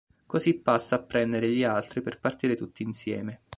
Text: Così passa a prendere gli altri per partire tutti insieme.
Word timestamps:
Così 0.25 0.55
passa 0.55 0.95
a 0.95 1.03
prendere 1.03 1.47
gli 1.53 1.61
altri 1.63 2.01
per 2.01 2.19
partire 2.19 2.55
tutti 2.55 2.81
insieme. 2.81 3.39